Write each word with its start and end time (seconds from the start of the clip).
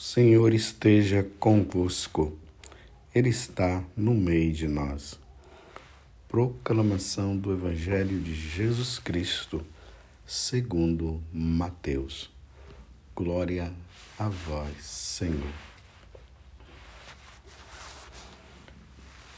Senhor 0.00 0.54
esteja 0.54 1.28
convosco, 1.40 2.38
Ele 3.12 3.30
está 3.30 3.84
no 3.96 4.14
meio 4.14 4.52
de 4.52 4.68
nós. 4.68 5.18
Proclamação 6.28 7.36
do 7.36 7.52
Evangelho 7.52 8.20
de 8.20 8.32
Jesus 8.32 9.00
Cristo, 9.00 9.66
segundo 10.24 11.20
Mateus. 11.32 12.30
Glória 13.12 13.74
a 14.16 14.28
vós, 14.28 14.84
Senhor. 14.84 15.52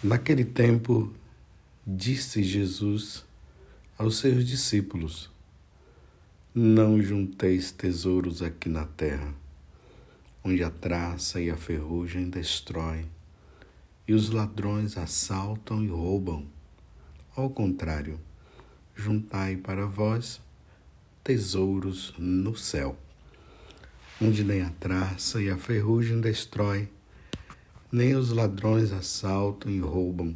Naquele 0.03 0.45
tempo, 0.45 1.11
disse 1.87 2.43
Jesus 2.43 3.25
aos 3.97 4.19
seus 4.19 4.47
discípulos: 4.47 5.31
Não 6.55 7.01
junteis 7.01 7.73
tesouros 7.73 8.43
aqui 8.43 8.69
na 8.69 8.85
terra 8.85 9.41
onde 10.43 10.65
a 10.65 10.71
traça 10.71 11.41
e 11.41 11.51
a 11.51 11.57
ferrugem 11.57 12.31
destrói, 12.31 13.07
e 14.09 14.15
os 14.15 14.31
ladrões 14.31 14.97
assaltam 14.97 15.85
e 15.85 15.89
roubam. 15.89 16.47
Ao 17.37 17.49
contrário, 17.51 18.19
juntai 18.95 19.57
para 19.57 19.87
vós 19.87 20.41
tesouros 21.23 22.15
no 22.19 22.57
céu, 22.57 22.97
onde 24.21 24.43
nem 24.43 24.63
a 24.63 24.71
traça 24.71 25.43
e 25.43 25.51
a 25.51 25.57
ferrugem 25.57 26.21
destrói, 26.21 26.89
nem 27.93 28.15
os 28.17 28.31
ladrões 28.31 28.93
assaltam 28.93 29.71
e 29.71 29.79
roubam. 29.79 30.35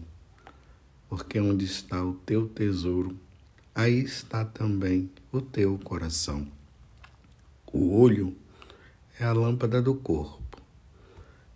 Porque 1.09 1.41
onde 1.41 1.65
está 1.65 2.05
o 2.05 2.15
teu 2.15 2.47
tesouro, 2.49 3.19
aí 3.75 4.01
está 4.01 4.45
também 4.45 5.11
o 5.33 5.41
teu 5.41 5.79
coração. 5.79 6.47
O 7.73 7.99
olho 8.01 8.37
é 9.19 9.25
a 9.25 9.33
lâmpada 9.33 9.81
do 9.81 9.95
corpo. 9.95 10.61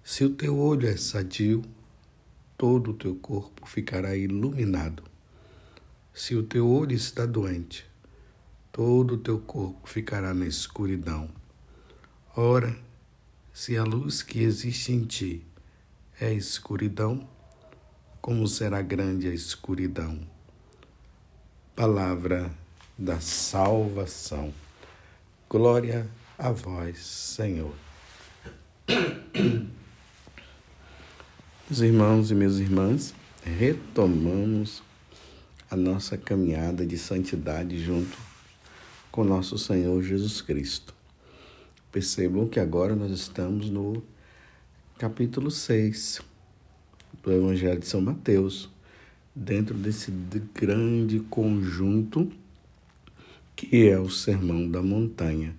Se 0.03 0.25
o 0.25 0.31
teu 0.31 0.59
olho 0.59 0.89
é 0.89 0.97
sadio, 0.97 1.63
todo 2.57 2.93
o 2.93 2.95
teu 2.95 3.15
corpo 3.17 3.69
ficará 3.69 4.17
iluminado. 4.17 5.03
Se 6.15 6.35
o 6.35 6.43
teu 6.43 6.69
olho 6.69 6.95
está 6.95 7.27
doente, 7.27 7.85
todo 8.73 9.15
o 9.15 9.19
teu 9.19 9.39
corpo 9.39 9.89
ficará 9.89 10.33
na 10.33 10.47
escuridão. 10.47 11.29
Ora, 12.37 12.77
se 13.53 13.77
a 13.77 13.83
luz 13.83 14.23
que 14.23 14.41
existe 14.41 14.93
em 14.93 15.05
ti 15.05 15.47
é 16.21 16.33
escuridão, 16.33 17.29
como 18.21 18.47
será 18.47 18.83
grande 18.83 19.27
a 19.27 19.35
escuridão? 19.35 20.21
Palavra 21.75 22.51
da 22.97 23.21
salvação. 23.21 24.53
Glória 25.49 26.09
a 26.28 26.28
a 26.39 26.53
vós, 26.53 26.99
Senhor. 26.99 27.75
Meus 31.69 31.81
irmãos 31.81 32.31
e 32.31 32.35
minhas 32.35 32.61
irmãs, 32.61 33.13
retomamos 33.43 34.81
a 35.69 35.75
nossa 35.75 36.17
caminhada 36.17 36.87
de 36.87 36.97
santidade 36.97 37.83
junto 37.85 38.17
com 39.11 39.25
nosso 39.25 39.59
Senhor 39.59 40.01
Jesus 40.01 40.41
Cristo. 40.41 40.95
Percebam 41.91 42.47
que 42.47 42.61
agora 42.61 42.95
nós 42.95 43.11
estamos 43.11 43.69
no 43.69 44.01
capítulo 44.97 45.51
6 45.51 46.21
do 47.21 47.33
Evangelho 47.33 47.81
de 47.81 47.87
São 47.87 48.01
Mateus, 48.01 48.71
dentro 49.35 49.75
desse 49.75 50.13
grande 50.55 51.19
conjunto 51.19 52.31
que 53.57 53.89
é 53.89 53.99
o 53.99 54.09
Sermão 54.09 54.71
da 54.71 54.81
Montanha. 54.81 55.57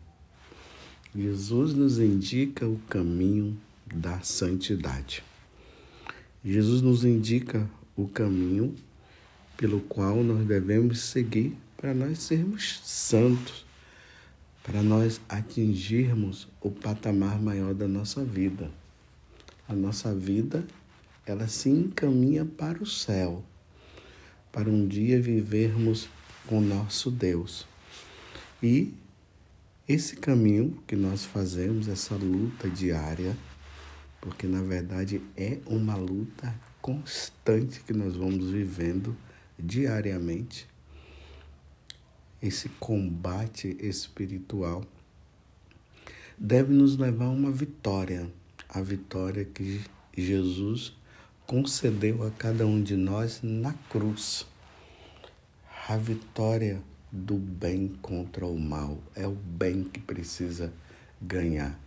Jesus 1.22 1.74
nos 1.74 2.00
indica 2.00 2.66
o 2.66 2.80
caminho 2.88 3.58
da 3.94 4.22
santidade. 4.22 5.22
Jesus 6.46 6.82
nos 6.82 7.04
indica 7.04 7.70
o 7.94 8.08
caminho 8.08 8.74
pelo 9.58 9.82
qual 9.82 10.24
nós 10.24 10.48
devemos 10.48 11.02
seguir 11.02 11.58
para 11.76 11.94
nós 11.94 12.20
sermos 12.20 12.80
santos, 12.86 13.66
para 14.64 14.82
nós 14.82 15.20
atingirmos 15.28 16.48
o 16.62 16.72
patamar 16.72 17.38
maior 17.42 17.74
da 17.74 17.86
nossa 17.86 18.24
vida. 18.24 18.72
A 19.68 19.74
nossa 19.74 20.16
vida, 20.16 20.64
ela 21.26 21.50
se 21.50 21.70
encaminha 21.70 22.46
para 22.46 22.82
o 22.82 22.86
céu, 22.86 23.44
para 24.54 24.70
um 24.70 24.88
dia 24.88 25.22
vivermos 25.22 26.08
com 26.48 26.62
nosso 26.62 27.12
Deus. 27.12 27.68
E 28.64 28.94
esse 29.90 30.18
caminho 30.18 30.84
que 30.86 30.96
nós 30.96 31.26
fazemos, 31.26 31.88
essa 31.88 32.14
luta 32.14 32.70
diária, 32.70 33.36
porque 34.22 34.46
na 34.46 34.62
verdade 34.62 35.20
é 35.36 35.58
uma 35.66 35.96
luta 35.96 36.54
constante 36.80 37.80
que 37.80 37.92
nós 37.92 38.16
vamos 38.16 38.52
vivendo 38.52 39.18
diariamente, 39.58 40.68
esse 42.40 42.70
combate 42.70 43.76
espiritual 43.80 44.86
deve 46.38 46.72
nos 46.72 46.96
levar 46.96 47.26
a 47.26 47.30
uma 47.30 47.52
vitória, 47.52 48.32
a 48.70 48.82
vitória 48.82 49.44
que 49.44 49.82
Jesus 50.16 50.94
concedeu 51.48 52.28
a 52.28 52.30
cada 52.30 52.64
um 52.68 52.82
de 52.82 52.96
nós 52.96 53.40
na 53.42 53.74
cruz. 53.90 54.46
A 55.88 55.98
vitória 55.98 56.80
do 57.12 57.36
bem 57.36 57.90
contra 58.02 58.46
o 58.46 58.60
mal. 58.60 58.98
É 59.16 59.28
o 59.28 59.36
bem 59.36 59.84
que 59.84 60.00
precisa 60.00 60.72
ganhar. 61.22 61.80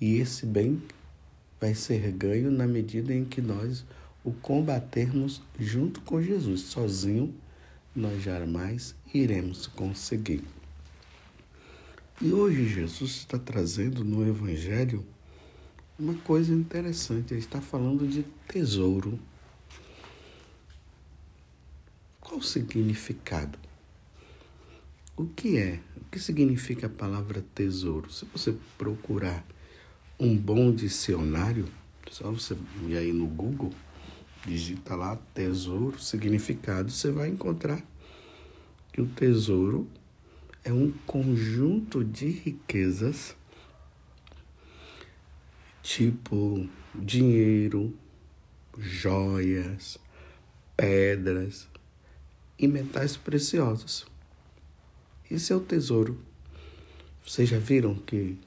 E 0.00 0.16
esse 0.16 0.44
bem 0.46 0.82
vai 1.60 1.74
ser 1.74 2.10
ganho 2.12 2.50
na 2.50 2.66
medida 2.66 3.14
em 3.14 3.24
que 3.24 3.40
nós 3.40 3.84
o 4.24 4.32
combatermos 4.32 5.42
junto 5.58 6.00
com 6.00 6.22
Jesus. 6.22 6.62
Sozinho, 6.62 7.34
nós 7.94 8.22
jamais 8.22 8.94
iremos 9.12 9.66
conseguir. 9.66 10.42
E 12.20 12.32
hoje 12.32 12.68
Jesus 12.68 13.10
está 13.12 13.38
trazendo 13.38 14.04
no 14.04 14.26
Evangelho 14.26 15.04
uma 15.98 16.14
coisa 16.14 16.52
interessante. 16.52 17.32
Ele 17.32 17.40
está 17.40 17.60
falando 17.60 18.06
de 18.06 18.24
tesouro. 18.48 19.18
Qual 22.32 22.40
o 22.40 22.42
significado? 22.42 23.58
O 25.14 25.26
que 25.26 25.58
é? 25.58 25.80
O 26.00 26.04
que 26.10 26.18
significa 26.18 26.86
a 26.86 26.88
palavra 26.88 27.44
tesouro? 27.54 28.10
Se 28.10 28.24
você 28.24 28.56
procurar 28.78 29.44
um 30.18 30.34
bom 30.34 30.72
dicionário, 30.72 31.68
só 32.10 32.30
você 32.30 32.56
ir 32.88 32.96
aí 32.96 33.12
no 33.12 33.26
Google, 33.26 33.70
digita 34.46 34.94
lá 34.94 35.18
tesouro, 35.34 36.00
significado, 36.00 36.90
você 36.90 37.10
vai 37.10 37.28
encontrar 37.28 37.84
que 38.90 39.02
o 39.02 39.06
tesouro 39.06 39.86
é 40.64 40.72
um 40.72 40.90
conjunto 41.06 42.02
de 42.02 42.30
riquezas, 42.30 43.36
tipo 45.82 46.66
dinheiro, 46.94 47.92
joias, 48.78 49.98
pedras, 50.74 51.70
e 52.62 52.68
metais 52.68 53.16
preciosos. 53.16 54.06
Esse 55.28 55.52
é 55.52 55.56
o 55.56 55.60
tesouro. 55.60 56.16
Vocês 57.26 57.48
já 57.48 57.58
viram 57.58 57.96
que 57.96 58.38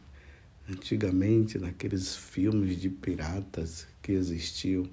antigamente, 0.70 1.59
naqueles 1.59 2.16
filmes 2.16 2.80
de 2.80 2.90
piratas 2.90 3.86
que 4.02 4.14
existiam, 4.14 4.88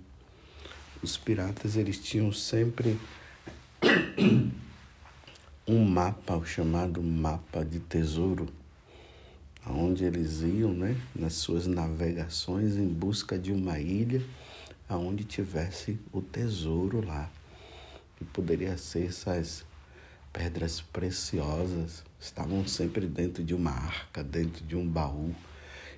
os 1.00 1.16
piratas 1.16 1.76
eles 1.76 1.98
tinham 1.98 2.32
sempre 2.32 2.98
um 5.68 5.84
mapa, 5.84 6.36
o 6.36 6.44
chamado 6.44 7.00
mapa 7.00 7.64
de 7.64 7.78
tesouro, 7.78 8.48
aonde 9.64 10.02
eles 10.02 10.42
iam, 10.42 10.74
né, 10.74 11.00
nas 11.14 11.34
suas 11.34 11.68
navegações 11.68 12.76
em 12.76 12.88
busca 12.88 13.38
de 13.38 13.52
uma 13.52 13.78
ilha 13.78 14.20
aonde 14.88 15.22
tivesse 15.22 15.96
o 16.12 16.20
tesouro 16.20 17.06
lá 17.06 17.30
que 18.22 18.30
poderia 18.30 18.76
ser 18.76 19.06
essas 19.06 19.64
pedras 20.32 20.80
preciosas, 20.80 22.02
estavam 22.18 22.66
sempre 22.66 23.06
dentro 23.06 23.44
de 23.44 23.54
uma 23.54 23.70
arca, 23.70 24.24
dentro 24.24 24.64
de 24.64 24.76
um 24.76 24.88
baú. 24.88 25.34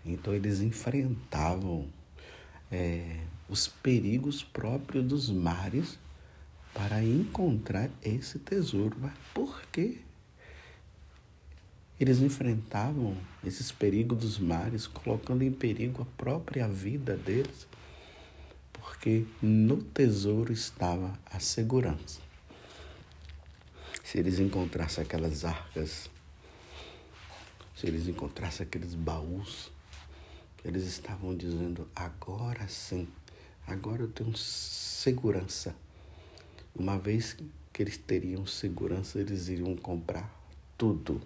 Então 0.04 0.34
eles 0.34 0.60
enfrentavam 0.60 1.86
é, 2.70 3.20
os 3.48 3.68
perigos 3.68 4.42
próprios 4.42 5.04
dos 5.04 5.30
mares 5.30 5.98
para 6.72 7.02
encontrar 7.02 7.88
esse 8.02 8.38
tesouro. 8.38 8.96
Mas 9.00 9.12
por 9.32 9.62
quê? 9.70 9.98
Eles 11.98 12.18
enfrentavam 12.20 13.16
esses 13.44 13.70
perigos 13.70 14.18
dos 14.18 14.38
mares, 14.38 14.86
colocando 14.86 15.42
em 15.42 15.52
perigo 15.52 16.02
a 16.02 16.22
própria 16.22 16.66
vida 16.66 17.16
deles 17.16 17.68
porque 18.84 19.24
no 19.40 19.82
tesouro 19.82 20.52
estava 20.52 21.18
a 21.26 21.40
segurança. 21.40 22.20
Se 24.04 24.18
eles 24.18 24.38
encontrassem 24.38 25.02
aquelas 25.02 25.42
arcas, 25.44 26.10
se 27.74 27.86
eles 27.86 28.06
encontrassem 28.06 28.66
aqueles 28.66 28.94
baús, 28.94 29.72
Eles 30.64 30.84
estavam 30.84 31.36
dizendo: 31.36 31.86
agora 31.94 32.66
sim, 32.68 33.06
agora 33.66 34.02
eu 34.02 34.08
tenho 34.08 34.34
segurança. 34.34 35.76
Uma 36.74 36.98
vez 36.98 37.36
que 37.72 37.82
eles 37.82 37.98
teriam 37.98 38.46
segurança, 38.46 39.18
eles 39.18 39.48
iriam 39.48 39.76
comprar 39.76 40.34
tudo 40.78 41.20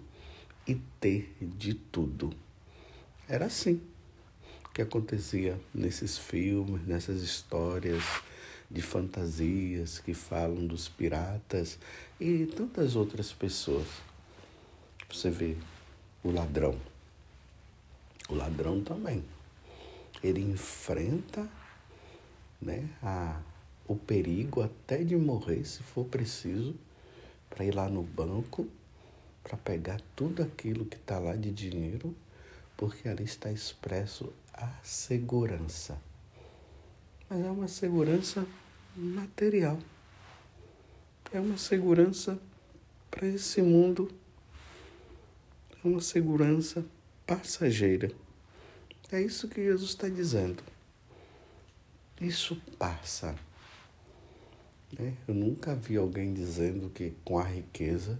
e 0.67 0.75
ter 0.99 1.35
de 1.41 1.73
tudo. 1.73 2.33
Era 3.27 3.45
assim 3.45 3.81
que 4.79 4.83
acontecia 4.83 5.59
nesses 5.73 6.17
filmes, 6.17 6.87
nessas 6.87 7.21
histórias 7.21 8.01
de 8.71 8.81
fantasias 8.81 9.99
que 9.99 10.13
falam 10.13 10.65
dos 10.65 10.87
piratas 10.87 11.77
e 12.17 12.45
tantas 12.45 12.95
outras 12.95 13.33
pessoas. 13.33 13.85
Você 15.11 15.29
vê 15.29 15.57
o 16.23 16.31
ladrão. 16.31 16.77
O 18.29 18.35
ladrão 18.35 18.81
também. 18.81 19.21
Ele 20.23 20.39
enfrenta 20.39 21.45
né, 22.61 22.87
a, 23.03 23.37
o 23.85 23.97
perigo 23.97 24.61
até 24.61 25.03
de 25.03 25.17
morrer, 25.17 25.65
se 25.65 25.83
for 25.83 26.05
preciso, 26.05 26.73
para 27.49 27.65
ir 27.65 27.75
lá 27.75 27.89
no 27.89 28.03
banco, 28.03 28.65
para 29.43 29.57
pegar 29.57 29.99
tudo 30.15 30.41
aquilo 30.41 30.85
que 30.85 30.95
está 30.95 31.19
lá 31.19 31.35
de 31.35 31.51
dinheiro, 31.51 32.15
porque 32.79 33.09
ali 33.09 33.25
está 33.25 33.51
expresso 33.51 34.31
a 34.53 34.71
segurança. 34.81 36.01
Mas 37.29 37.43
é 37.45 37.51
uma 37.51 37.67
segurança 37.67 38.47
material. 38.95 39.77
É 41.33 41.41
uma 41.41 41.57
segurança 41.57 42.39
para 43.11 43.27
esse 43.27 43.61
mundo. 43.61 44.09
É 45.83 45.87
uma 45.89 45.99
segurança 45.99 46.85
passageira. 47.27 48.13
É 49.11 49.21
isso 49.21 49.49
que 49.49 49.61
Jesus 49.61 49.89
está 49.89 50.07
dizendo. 50.07 50.63
Isso 52.21 52.61
passa. 52.77 53.35
Né? 54.97 55.17
Eu 55.27 55.33
nunca 55.33 55.75
vi 55.75 55.97
alguém 55.97 56.33
dizendo 56.33 56.89
que 56.89 57.13
com 57.25 57.37
a 57.39 57.43
riqueza 57.43 58.17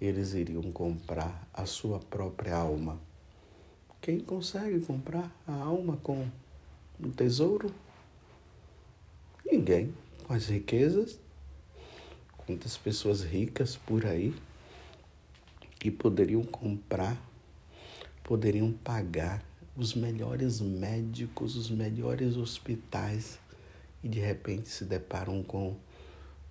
eles 0.00 0.32
iriam 0.32 0.72
comprar 0.72 1.46
a 1.52 1.66
sua 1.66 1.98
própria 1.98 2.56
alma. 2.56 3.09
Quem 4.00 4.18
consegue 4.18 4.80
comprar 4.80 5.30
a 5.46 5.52
alma 5.52 5.98
com 5.98 6.26
um 6.98 7.10
tesouro? 7.10 7.70
Ninguém. 9.44 9.92
Com 10.24 10.32
as 10.32 10.46
riquezas, 10.46 11.18
quantas 12.38 12.78
pessoas 12.78 13.22
ricas 13.22 13.76
por 13.76 14.06
aí 14.06 14.34
que 15.78 15.90
poderiam 15.90 16.42
comprar, 16.42 17.20
poderiam 18.24 18.72
pagar 18.72 19.44
os 19.76 19.94
melhores 19.94 20.62
médicos, 20.62 21.54
os 21.56 21.70
melhores 21.70 22.36
hospitais 22.36 23.38
e 24.02 24.08
de 24.08 24.18
repente 24.18 24.70
se 24.70 24.84
deparam 24.84 25.42
com 25.42 25.76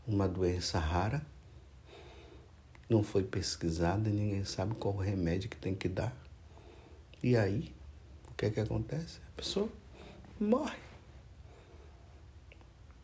uma 0.05 0.27
doença 0.27 0.77
rara, 0.77 1.25
não 2.87 3.01
foi 3.01 3.23
pesquisada, 3.23 4.09
ninguém 4.09 4.43
sabe 4.43 4.75
qual 4.75 4.93
o 4.93 4.97
remédio 4.97 5.49
que 5.49 5.57
tem 5.57 5.73
que 5.73 5.87
dar. 5.87 6.28
E 7.21 7.35
aí, 7.35 7.71
o 8.29 8.33
que 8.35 8.45
é 8.45 8.49
que 8.49 8.59
acontece? 8.59 9.19
A 9.33 9.37
pessoa 9.37 9.69
morre. 10.39 10.77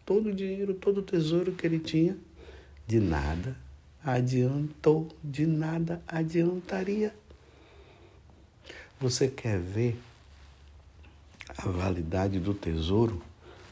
Todo 0.06 0.30
o 0.30 0.34
dinheiro, 0.34 0.74
todo 0.74 1.00
o 1.00 1.04
tesouro 1.04 1.52
que 1.52 1.66
ele 1.66 1.80
tinha, 1.80 2.18
de 2.88 3.00
nada 3.00 3.58
adiantou, 4.04 5.10
de 5.24 5.46
nada 5.46 6.02
adiantaria. 6.08 7.14
Você 9.00 9.28
quer 9.28 9.60
ver 9.60 10.00
a 11.58 11.68
validade 11.68 12.40
do 12.40 12.54
tesouro? 12.54 13.22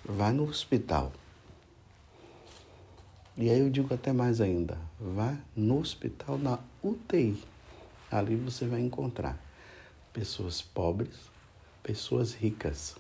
Vá 0.04 0.31
no 0.34 0.44
hospital. 0.44 1.13
E 3.38 3.50
aí 3.50 3.60
eu 3.60 3.69
digo 3.69 3.94
até 3.94 4.12
mais 4.12 4.42
ainda, 4.42 4.78
vá 5.00 5.38
no 5.56 5.80
hospital 5.80 6.38
na 6.38 6.60
UTI. 6.84 7.42
Ali 8.12 8.36
você 8.36 8.68
vai 8.68 8.81
encontrar 8.81 9.43
pessoas 10.13 10.62
pobres, 10.62 11.15
pessoas 11.81 12.33
ricas. 12.33 12.95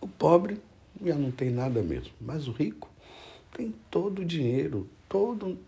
O 0.00 0.06
pobre 0.06 0.60
já 1.02 1.16
não 1.16 1.30
tem 1.30 1.50
nada 1.50 1.82
mesmo, 1.82 2.12
mas 2.20 2.46
o 2.46 2.52
rico 2.52 2.88
tem 3.52 3.74
todo 3.90 4.22
o 4.22 4.24
dinheiro, 4.24 4.88
todo, 5.08 5.58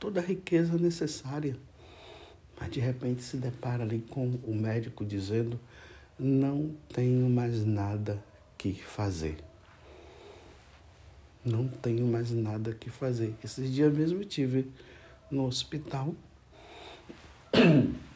toda 0.00 0.20
a 0.20 0.24
riqueza 0.24 0.78
necessária. 0.78 1.56
Mas 2.58 2.70
de 2.70 2.80
repente 2.80 3.22
se 3.22 3.36
depara 3.36 3.82
ali 3.82 4.00
com 4.00 4.38
o 4.44 4.54
médico 4.54 5.04
dizendo: 5.04 5.58
não 6.18 6.74
tenho 6.92 7.28
mais 7.28 7.64
nada 7.64 8.22
que 8.56 8.72
fazer. 8.74 9.36
Não 11.44 11.66
tenho 11.66 12.06
mais 12.06 12.30
nada 12.30 12.72
que 12.72 12.88
fazer. 12.88 13.34
Esses 13.42 13.72
dias 13.72 13.92
mesmo 13.92 14.20
eu 14.20 14.24
tive 14.24 14.70
no 15.28 15.46
hospital 15.46 16.14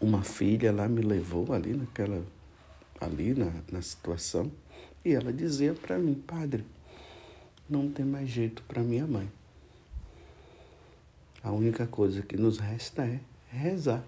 uma 0.00 0.22
filha 0.22 0.72
lá 0.72 0.88
me 0.88 1.00
levou 1.00 1.52
ali 1.52 1.74
naquela 1.74 2.22
ali 3.00 3.34
na, 3.34 3.52
na 3.70 3.82
situação 3.82 4.50
e 5.04 5.12
ela 5.12 5.32
dizia 5.32 5.72
para 5.72 5.98
mim, 5.98 6.14
padre, 6.14 6.64
não 7.68 7.90
tem 7.90 8.04
mais 8.04 8.28
jeito 8.28 8.62
para 8.64 8.82
minha 8.82 9.06
mãe. 9.06 9.30
A 11.42 11.52
única 11.52 11.86
coisa 11.86 12.22
que 12.22 12.36
nos 12.36 12.58
resta 12.58 13.04
é 13.04 13.20
rezar. 13.48 14.02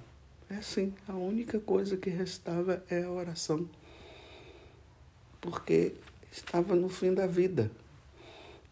É 0.50 0.56
assim, 0.56 0.92
a 1.06 1.12
única 1.12 1.60
coisa 1.60 1.96
que 1.96 2.10
restava 2.10 2.82
é 2.90 3.04
a 3.04 3.10
oração. 3.10 3.68
Porque 5.40 5.94
estava 6.32 6.74
no 6.74 6.88
fim 6.88 7.14
da 7.14 7.28
vida. 7.28 7.70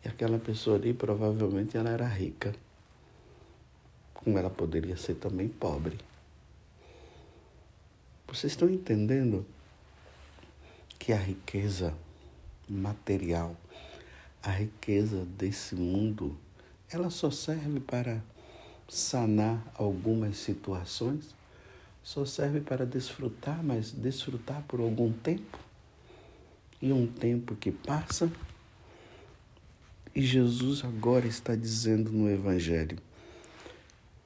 E 0.04 0.08
aquela 0.08 0.38
pessoa 0.38 0.76
ali 0.76 0.92
provavelmente 0.92 1.76
ela 1.76 1.90
era 1.90 2.08
rica. 2.08 2.54
Como 4.12 4.36
ela 4.36 4.50
poderia 4.50 4.96
ser 4.96 5.14
também 5.14 5.46
pobre. 5.46 5.96
Vocês 8.28 8.52
estão 8.52 8.68
entendendo 8.68 9.46
que 10.98 11.12
a 11.12 11.16
riqueza 11.16 11.94
material, 12.68 13.56
a 14.42 14.50
riqueza 14.50 15.24
desse 15.38 15.76
mundo, 15.76 16.36
ela 16.90 17.08
só 17.08 17.30
serve 17.30 17.78
para 17.78 18.20
sanar 18.88 19.64
algumas 19.74 20.36
situações, 20.38 21.34
só 22.02 22.24
serve 22.24 22.60
para 22.60 22.84
desfrutar, 22.84 23.62
mas 23.62 23.92
desfrutar 23.92 24.62
por 24.66 24.80
algum 24.80 25.12
tempo. 25.12 25.58
E 26.82 26.92
um 26.92 27.06
tempo 27.06 27.54
que 27.54 27.70
passa. 27.70 28.30
E 30.14 30.20
Jesus 30.20 30.84
agora 30.84 31.26
está 31.26 31.54
dizendo 31.54 32.10
no 32.10 32.28
Evangelho. 32.28 32.98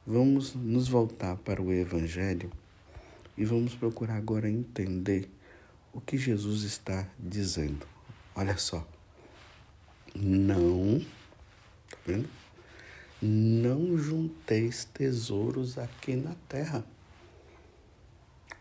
Vamos 0.06 0.54
nos 0.54 0.88
voltar 0.88 1.36
para 1.36 1.60
o 1.62 1.72
Evangelho 1.72 2.50
e 3.40 3.44
vamos 3.47 3.75
procurar 3.75 4.16
agora 4.16 4.50
entender 4.50 5.26
o 5.94 5.99
que 5.99 6.18
Jesus 6.18 6.62
está 6.62 7.09
dizendo. 7.18 7.87
Olha 8.35 8.59
só. 8.59 8.87
Não, 10.14 11.00
tá 11.88 11.97
vendo? 12.04 12.28
Não 13.23 13.97
junteis 13.97 14.85
tesouros 14.85 15.78
aqui 15.78 16.16
na 16.16 16.35
terra, 16.50 16.85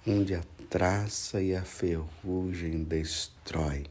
onde 0.07 0.33
a 0.33 0.41
traça 0.69 1.41
e 1.41 1.53
a 1.53 1.65
ferrugem 1.65 2.81
destrói, 2.81 3.85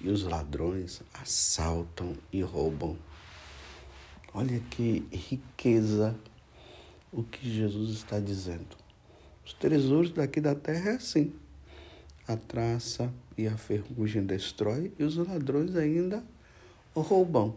e 0.00 0.08
os 0.08 0.22
ladrões 0.22 1.02
assaltam 1.12 2.16
e 2.32 2.40
roubam. 2.40 2.96
Olha 4.32 4.60
que 4.70 5.06
riqueza 5.12 6.18
o 7.12 7.22
que 7.22 7.52
Jesus 7.54 7.90
está 7.90 8.18
dizendo. 8.18 8.85
Os 9.46 9.52
tesouros 9.52 10.10
daqui 10.10 10.40
da 10.40 10.56
terra 10.56 10.90
é 10.90 10.94
assim. 10.96 11.32
A 12.26 12.36
traça 12.36 13.12
e 13.38 13.46
a 13.46 13.56
ferrugem 13.56 14.26
destrói 14.26 14.92
e 14.98 15.04
os 15.04 15.16
ladrões 15.16 15.76
ainda 15.76 16.24
roubam. 16.92 17.54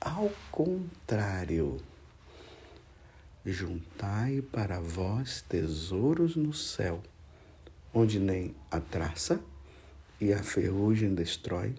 Ao 0.00 0.30
contrário, 0.50 1.76
juntai 3.44 4.40
para 4.40 4.80
vós 4.80 5.44
tesouros 5.46 6.34
no 6.34 6.54
céu, 6.54 7.02
onde 7.92 8.18
nem 8.18 8.54
a 8.70 8.80
traça 8.80 9.38
e 10.18 10.32
a 10.32 10.42
ferrugem 10.42 11.14
destrói, 11.14 11.74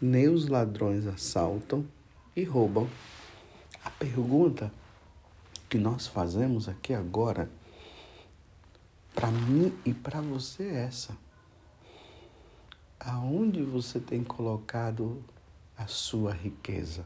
nem 0.00 0.28
os 0.28 0.46
ladrões 0.46 1.04
assaltam 1.04 1.84
e 2.36 2.44
roubam. 2.44 2.88
A 3.84 3.90
pergunta 3.90 4.72
que 5.68 5.78
nós 5.78 6.06
fazemos 6.06 6.68
aqui 6.68 6.94
agora 6.94 7.50
para 9.14 9.30
mim 9.30 9.76
e 9.84 9.92
para 9.92 10.20
você 10.20 10.64
é 10.64 10.84
essa. 10.84 11.16
Aonde 12.98 13.62
você 13.62 13.98
tem 13.98 14.22
colocado 14.22 15.22
a 15.76 15.86
sua 15.86 16.32
riqueza? 16.32 17.04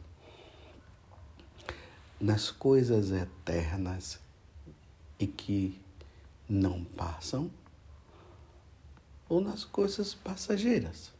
Nas 2.21 2.51
coisas 2.51 3.11
eternas 3.11 4.19
e 5.19 5.27
que 5.27 5.81
não 6.49 6.85
passam? 6.85 7.51
ou 9.29 9.41
nas 9.41 9.65
coisas 9.65 10.15
passageiras. 10.15 11.13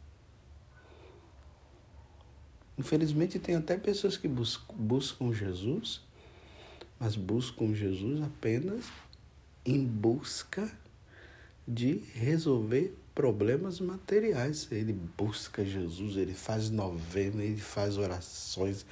Infelizmente, 2.77 3.39
tem 3.39 3.55
até 3.55 3.77
pessoas 3.77 4.17
que 4.17 4.27
buscam 4.27 5.33
Jesus, 5.33 6.01
mas 6.99 7.15
buscam 7.15 7.73
Jesus 7.73 8.21
apenas 8.21 8.85
em 9.67 9.85
busca 9.85 10.71
de 11.67 11.97
resolver 12.13 12.97
problemas 13.13 13.81
materiais. 13.81 14.71
Ele 14.71 14.93
busca 14.93 15.65
Jesus, 15.65 16.15
ele 16.15 16.33
faz 16.33 16.69
novena, 16.69 17.43
ele 17.43 17.59
faz 17.59 17.97
orações, 17.97 18.85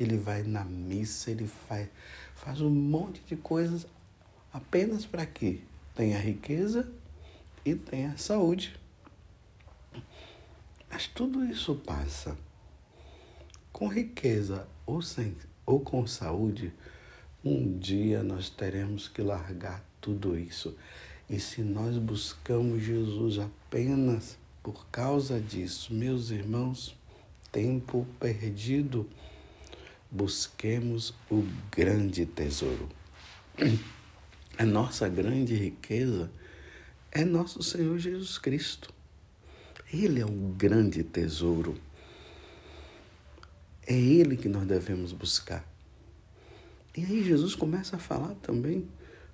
ele 0.00 0.16
vai 0.16 0.42
na 0.42 0.64
missa, 0.64 1.30
ele 1.30 1.46
faz, 1.46 1.88
faz 2.34 2.60
um 2.60 2.68
monte 2.68 3.22
de 3.24 3.36
coisas 3.36 3.86
apenas 4.52 5.06
para 5.06 5.24
que 5.24 5.62
tenha 5.94 6.18
riqueza 6.18 6.92
e 7.64 7.76
tenha 7.76 8.18
saúde. 8.18 8.74
Mas 10.90 11.06
tudo 11.06 11.44
isso 11.44 11.76
passa. 11.76 12.36
Com 13.72 13.86
riqueza 13.86 14.66
ou 14.84 15.00
sem 15.00 15.36
ou 15.64 15.78
com 15.80 16.04
saúde, 16.04 16.72
um 17.44 17.78
dia 17.78 18.24
nós 18.24 18.50
teremos 18.50 19.06
que 19.06 19.22
largar 19.22 19.85
tudo 20.06 20.38
isso. 20.38 20.72
E 21.28 21.40
se 21.40 21.62
nós 21.62 21.98
buscamos 21.98 22.80
Jesus 22.80 23.40
apenas 23.40 24.38
por 24.62 24.86
causa 24.86 25.40
disso, 25.40 25.92
meus 25.92 26.30
irmãos, 26.30 26.94
tempo 27.50 28.06
perdido, 28.20 29.08
busquemos 30.08 31.12
o 31.28 31.44
grande 31.72 32.24
tesouro. 32.24 32.88
A 34.56 34.64
nossa 34.64 35.08
grande 35.08 35.56
riqueza 35.56 36.30
é 37.10 37.24
nosso 37.24 37.60
Senhor 37.64 37.98
Jesus 37.98 38.38
Cristo. 38.38 38.94
Ele 39.92 40.20
é 40.20 40.24
o 40.24 40.54
grande 40.56 41.02
tesouro. 41.02 41.74
É 43.84 43.92
Ele 43.92 44.36
que 44.36 44.48
nós 44.48 44.66
devemos 44.66 45.12
buscar. 45.12 45.68
E 46.96 47.04
aí 47.04 47.24
Jesus 47.24 47.56
começa 47.56 47.96
a 47.96 47.98
falar 47.98 48.34
também 48.36 48.88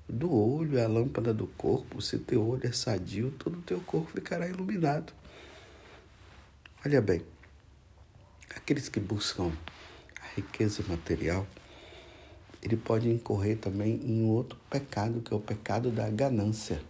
do 0.08 0.32
olho 0.32 0.78
é 0.78 0.84
a 0.84 0.88
lâmpada 0.88 1.32
do 1.32 1.46
corpo. 1.46 2.00
Se 2.00 2.18
teu 2.18 2.46
olho 2.46 2.66
é 2.66 2.72
sadio, 2.72 3.30
todo 3.38 3.58
o 3.58 3.62
teu 3.62 3.80
corpo 3.80 4.10
ficará 4.12 4.46
iluminado. 4.48 5.12
Olha 6.84 7.00
bem, 7.00 7.22
aqueles 8.54 8.88
que 8.88 9.00
buscam 9.00 9.52
a 10.20 10.34
riqueza 10.34 10.82
material, 10.88 11.46
ele 12.62 12.76
pode 12.76 13.08
incorrer 13.08 13.58
também 13.58 14.00
em 14.04 14.28
outro 14.28 14.58
pecado, 14.68 15.20
que 15.20 15.32
é 15.32 15.36
o 15.36 15.40
pecado 15.40 15.90
da 15.90 16.08
ganância. 16.08 16.82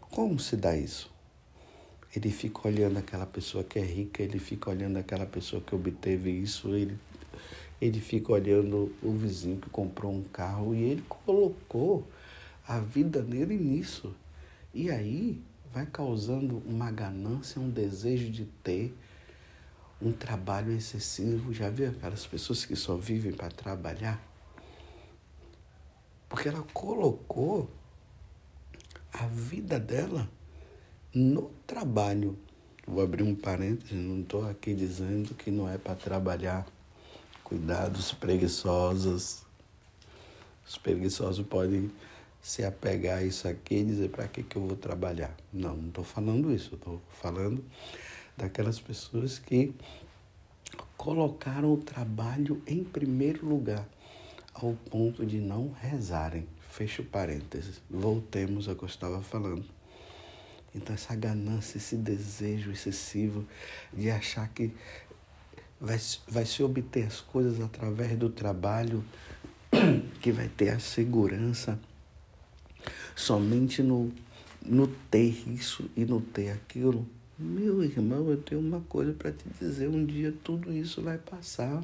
Como 0.00 0.38
se 0.38 0.56
dá 0.56 0.76
isso? 0.76 1.10
Ele 2.14 2.30
fica 2.30 2.66
olhando 2.66 2.98
aquela 2.98 3.24
pessoa 3.24 3.62
que 3.62 3.78
é 3.78 3.82
rica, 3.82 4.22
ele 4.22 4.38
fica 4.38 4.68
olhando 4.68 4.96
aquela 4.96 5.24
pessoa 5.24 5.62
que 5.62 5.74
obteve 5.74 6.30
isso, 6.30 6.74
ele 6.74 6.98
ele 7.80 8.00
fica 8.00 8.32
olhando 8.32 8.94
o 9.02 9.12
vizinho 9.12 9.56
que 9.56 9.70
comprou 9.70 10.12
um 10.12 10.22
carro 10.22 10.74
e 10.74 10.82
ele 10.82 11.04
colocou 11.08 12.06
a 12.68 12.78
vida 12.78 13.22
dele 13.22 13.56
nisso. 13.56 14.14
E 14.74 14.90
aí 14.90 15.40
vai 15.72 15.86
causando 15.86 16.62
uma 16.66 16.90
ganância, 16.90 17.60
um 17.60 17.70
desejo 17.70 18.30
de 18.30 18.44
ter 18.62 18.94
um 20.00 20.12
trabalho 20.12 20.72
excessivo. 20.72 21.52
Já 21.54 21.70
viu 21.70 21.88
aquelas 21.88 22.26
pessoas 22.26 22.64
que 22.64 22.76
só 22.76 22.96
vivem 22.96 23.32
para 23.32 23.48
trabalhar? 23.48 24.22
Porque 26.28 26.48
ela 26.48 26.62
colocou 26.74 27.68
a 29.12 29.26
vida 29.26 29.80
dela 29.80 30.28
no 31.14 31.50
trabalho. 31.66 32.38
Vou 32.86 33.02
abrir 33.02 33.22
um 33.22 33.34
parênteses, 33.34 33.92
não 33.92 34.20
estou 34.20 34.48
aqui 34.48 34.74
dizendo 34.74 35.34
que 35.34 35.50
não 35.50 35.68
é 35.68 35.78
para 35.78 35.94
trabalhar 35.94 36.66
Cuidado, 37.50 37.96
os 37.96 38.12
preguiçosos. 38.12 39.42
Os 40.64 40.78
preguiçosos 40.78 41.44
podem 41.44 41.90
se 42.40 42.64
apegar 42.64 43.18
a 43.18 43.22
isso 43.24 43.48
aqui 43.48 43.78
e 43.78 43.84
dizer 43.84 44.10
para 44.10 44.28
que, 44.28 44.44
que 44.44 44.54
eu 44.54 44.64
vou 44.64 44.76
trabalhar. 44.76 45.36
Não, 45.52 45.74
não 45.74 45.88
estou 45.88 46.04
falando 46.04 46.54
isso. 46.54 46.76
Estou 46.76 47.02
falando 47.20 47.64
daquelas 48.36 48.78
pessoas 48.78 49.40
que 49.40 49.74
colocaram 50.96 51.74
o 51.74 51.78
trabalho 51.78 52.62
em 52.68 52.84
primeiro 52.84 53.44
lugar, 53.44 53.84
ao 54.54 54.74
ponto 54.88 55.26
de 55.26 55.40
não 55.40 55.72
rezarem. 55.72 56.46
Fecho 56.70 57.02
parênteses. 57.02 57.82
Voltemos 57.90 58.68
ao 58.68 58.76
que 58.76 58.84
eu 58.84 58.88
estava 58.88 59.20
falando. 59.22 59.64
Então, 60.72 60.94
essa 60.94 61.16
ganância, 61.16 61.78
esse 61.78 61.96
desejo 61.96 62.70
excessivo 62.70 63.44
de 63.92 64.08
achar 64.08 64.48
que 64.50 64.72
vai, 65.80 65.98
vai 66.28 66.44
se 66.44 66.62
obter 66.62 67.06
as 67.06 67.20
coisas 67.20 67.60
através 67.60 68.18
do 68.18 68.28
trabalho, 68.28 69.02
que 70.20 70.30
vai 70.30 70.48
ter 70.48 70.70
a 70.70 70.78
segurança 70.78 71.78
somente 73.16 73.82
no, 73.82 74.12
no 74.62 74.86
ter 75.10 75.48
isso 75.48 75.90
e 75.96 76.04
no 76.04 76.20
ter 76.20 76.50
aquilo. 76.50 77.06
Meu 77.38 77.82
irmão, 77.82 78.28
eu 78.28 78.36
tenho 78.36 78.60
uma 78.60 78.80
coisa 78.82 79.12
para 79.12 79.32
te 79.32 79.44
dizer: 79.58 79.88
um 79.88 80.04
dia 80.04 80.34
tudo 80.44 80.72
isso 80.72 81.00
vai 81.00 81.16
passar. 81.16 81.82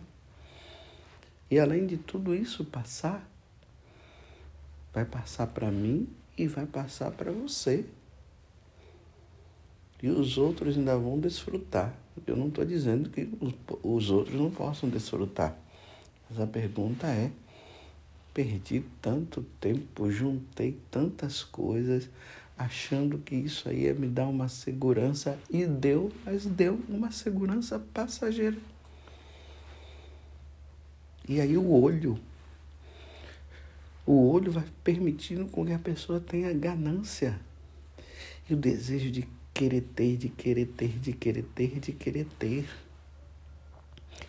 E 1.50 1.58
além 1.58 1.86
de 1.86 1.96
tudo 1.96 2.34
isso 2.34 2.64
passar, 2.64 3.26
vai 4.92 5.04
passar 5.04 5.46
para 5.46 5.70
mim 5.70 6.08
e 6.36 6.46
vai 6.46 6.66
passar 6.66 7.10
para 7.12 7.30
você. 7.30 7.86
E 10.02 10.08
os 10.08 10.36
outros 10.36 10.76
ainda 10.76 10.98
vão 10.98 11.18
desfrutar. 11.18 11.96
Eu 12.26 12.36
não 12.36 12.48
estou 12.48 12.64
dizendo 12.64 13.10
que 13.10 13.28
os 13.82 14.10
outros 14.10 14.38
não 14.38 14.50
possam 14.50 14.88
desfrutar. 14.88 15.56
Mas 16.28 16.40
a 16.40 16.46
pergunta 16.46 17.06
é: 17.06 17.30
perdi 18.32 18.84
tanto 19.00 19.42
tempo, 19.60 20.10
juntei 20.10 20.78
tantas 20.90 21.42
coisas, 21.42 22.08
achando 22.56 23.18
que 23.18 23.34
isso 23.34 23.68
aí 23.68 23.84
ia 23.84 23.94
me 23.94 24.08
dar 24.08 24.26
uma 24.26 24.48
segurança 24.48 25.38
e 25.50 25.66
deu, 25.66 26.12
mas 26.24 26.46
deu 26.46 26.80
uma 26.88 27.10
segurança 27.10 27.78
passageira. 27.78 28.56
E 31.28 31.40
aí 31.40 31.56
o 31.56 31.70
olho, 31.72 32.18
o 34.06 34.30
olho 34.30 34.52
vai 34.52 34.64
permitindo 34.84 35.46
com 35.46 35.66
que 35.66 35.72
a 35.72 35.78
pessoa 35.78 36.20
tenha 36.20 36.52
ganância 36.52 37.40
e 38.48 38.54
o 38.54 38.56
desejo 38.56 39.10
de 39.10 39.28
querer 39.56 39.80
ter, 39.80 40.18
de 40.18 40.28
querer 40.28 40.66
ter, 40.66 40.98
de 40.98 41.12
querer 41.14 41.44
ter, 41.54 41.80
de 41.80 41.92
querer 41.92 42.26
ter. 42.38 42.68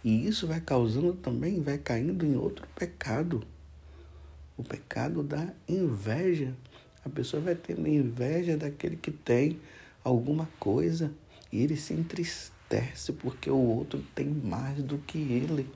E 0.02 0.26
isso 0.26 0.48
vai 0.48 0.62
causando 0.62 1.14
também, 1.16 1.62
vai 1.62 1.78
caindo 1.78 2.26
em 2.26 2.38
outro 2.38 2.66
pecado. 2.74 3.44
O 4.56 4.64
pecado 4.64 5.22
da 5.22 5.54
inveja. 5.68 6.56
A 7.04 7.10
pessoa 7.10 7.44
vai 7.44 7.56
tendo 7.56 7.86
inveja 7.90 8.56
daquele 8.56 8.96
que 8.96 9.12
tem 9.12 9.60
alguma 10.02 10.48
coisa 10.62 11.12
e 11.52 11.62
ele 11.62 11.76
se 11.76 11.94
entristece 11.94 13.12
porque 13.12 13.50
o 13.50 13.58
outro 13.58 14.02
tem 14.16 14.28
mais 14.28 14.82
do 14.82 14.98
que 14.98 15.18
ele. 15.18 15.70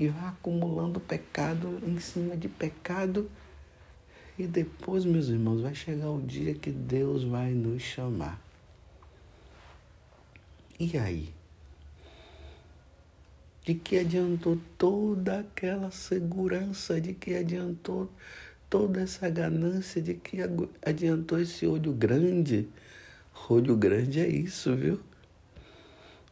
E 0.00 0.08
vai 0.08 0.28
acumulando 0.30 0.98
pecado 1.00 1.80
em 1.86 1.98
cima 1.98 2.34
de 2.34 2.48
pecado. 2.48 3.30
E 4.38 4.46
depois, 4.46 5.04
meus 5.04 5.28
irmãos, 5.28 5.60
vai 5.60 5.74
chegar 5.74 6.10
o 6.10 6.22
dia 6.22 6.54
que 6.54 6.70
Deus 6.70 7.24
vai 7.24 7.52
nos 7.52 7.82
chamar. 7.82 8.43
E 10.78 10.98
aí? 10.98 11.32
De 13.64 13.74
que 13.74 13.98
adiantou 13.98 14.58
toda 14.76 15.38
aquela 15.38 15.90
segurança? 15.92 17.00
De 17.00 17.14
que 17.14 17.34
adiantou 17.34 18.10
toda 18.68 19.00
essa 19.00 19.30
ganância? 19.30 20.02
De 20.02 20.14
que 20.14 20.38
adiantou 20.84 21.40
esse 21.40 21.64
olho 21.64 21.92
grande? 21.92 22.68
Olho 23.48 23.76
grande 23.76 24.18
é 24.20 24.28
isso, 24.28 24.74
viu? 24.74 25.00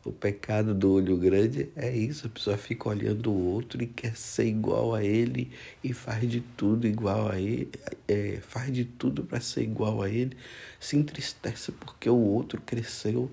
O 0.05 0.11
pecado 0.11 0.75
do 0.75 0.95
olho 0.95 1.17
grande 1.17 1.71
é 1.77 1.97
isso. 1.97 2.27
A 2.27 2.31
pessoa 2.31 2.57
fica 2.59 2.89
olhando 2.89 3.31
o 3.31 3.47
outro 3.47 3.81
e 3.81 3.87
quer 3.87 4.17
ser 4.17 4.47
igual 4.47 4.93
a 4.93 5.05
ele 5.05 5.53
e 5.85 5.93
faz 5.93 6.29
de 6.29 6.41
tudo 6.41 6.89
igual 6.89 7.31
a 7.31 7.39
ele, 7.39 7.71
é, 8.09 8.41
faz 8.43 8.73
de 8.73 8.85
tudo 8.85 9.23
para 9.23 9.41
ser 9.41 9.63
igual 9.63 10.03
a 10.03 10.11
ele, 10.11 10.37
se 10.81 10.97
entristece 10.97 11.71
porque 11.71 12.11
o 12.11 12.17
outro 12.17 12.61
cresceu 12.61 13.31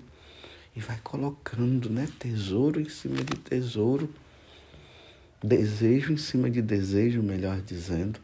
e 0.74 0.80
vai 0.80 0.98
colocando, 1.02 1.90
né, 1.90 2.08
tesouro 2.18 2.80
em 2.80 2.88
cima 2.88 3.16
de 3.16 3.36
tesouro, 3.36 4.12
desejo 5.42 6.12
em 6.12 6.16
cima 6.16 6.50
de 6.50 6.62
desejo, 6.62 7.22
melhor 7.22 7.60
dizendo, 7.60 8.20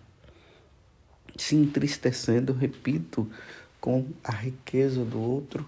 se 1.36 1.56
entristecendo, 1.56 2.52
repito, 2.52 3.30
com 3.80 4.08
a 4.22 4.32
riqueza 4.32 5.04
do 5.04 5.20
outro. 5.20 5.66